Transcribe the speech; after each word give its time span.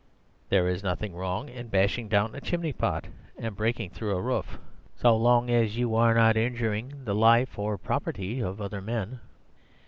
There 0.49 0.67
is 0.67 0.81
nothing 0.81 1.13
wrong 1.15 1.47
in 1.47 1.67
bashing 1.67 2.07
down 2.07 2.33
a 2.33 2.41
chimney 2.41 2.73
pot 2.73 3.05
and 3.37 3.55
breaking 3.55 3.91
through 3.91 4.15
a 4.17 4.21
roof, 4.23 4.57
so 4.95 5.15
long 5.15 5.51
as 5.51 5.77
you 5.77 5.93
are 5.93 6.15
not 6.15 6.35
injuring 6.35 7.05
the 7.05 7.13
life 7.13 7.59
or 7.59 7.77
property 7.77 8.39
of 8.39 8.59
other 8.59 8.81
men. 8.81 9.19